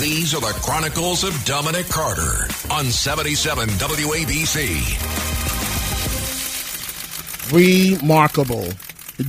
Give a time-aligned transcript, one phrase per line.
[0.00, 5.12] These are the Chronicles of Dominic Carter on 77 WABC.
[7.52, 8.66] Remarkable.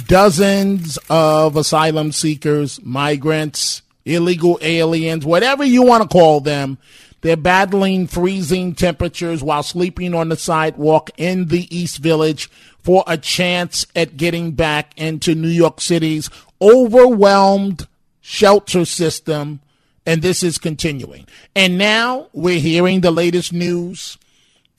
[0.08, 6.80] Dozens of asylum seekers, migrants, illegal aliens, whatever you want to call them,
[7.22, 13.18] they're battling freezing temperatures while sleeping on the sidewalk in the East Village for a
[13.18, 16.30] chance at getting back into New York City's
[16.60, 17.88] overwhelmed
[18.20, 19.60] shelter system.
[20.06, 21.28] And this is continuing.
[21.56, 24.18] And now we're hearing the latest news.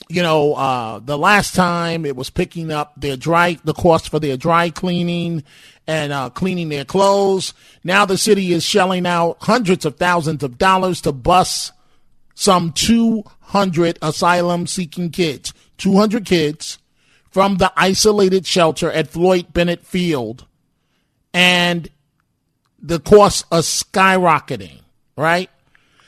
[0.09, 4.19] You know, uh, the last time it was picking up their dry, the cost for
[4.19, 5.43] their dry cleaning
[5.85, 7.53] and uh, cleaning their clothes.
[7.83, 11.71] Now the city is shelling out hundreds of thousands of dollars to bus
[12.35, 16.77] some 200 asylum seeking kids, 200 kids
[17.31, 20.45] from the isolated shelter at Floyd Bennett Field.
[21.33, 21.89] And
[22.79, 24.81] the costs are skyrocketing,
[25.17, 25.49] right?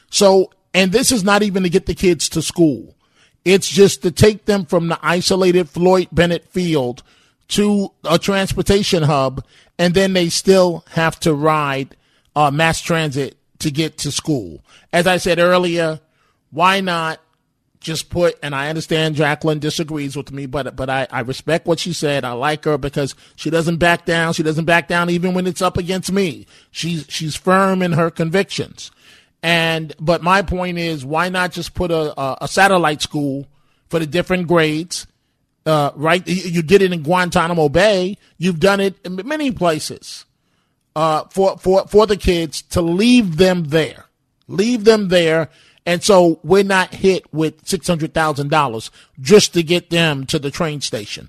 [0.09, 2.95] So, and this is not even to get the kids to school.
[3.43, 7.03] It's just to take them from the isolated Floyd Bennett Field
[7.49, 9.43] to a transportation hub,
[9.77, 11.97] and then they still have to ride
[12.35, 14.63] uh, mass transit to get to school.
[14.93, 15.99] As I said earlier,
[16.51, 17.19] why not
[17.79, 21.79] just put and I understand Jacqueline disagrees with me, but but I, I respect what
[21.79, 22.25] she said.
[22.25, 24.33] I like her because she doesn't back down.
[24.33, 26.45] She doesn't back down even when it's up against me.
[26.71, 28.91] She's she's firm in her convictions.
[29.41, 33.47] And but my point is, why not just put a a, a satellite school
[33.87, 35.07] for the different grades?
[35.65, 38.17] Uh, right, you did it in Guantanamo Bay.
[38.37, 40.25] You've done it in many places
[40.95, 44.05] uh, for for for the kids to leave them there,
[44.47, 45.49] leave them there
[45.89, 51.27] and so we're not hit with $600,000 just to get them to the train station.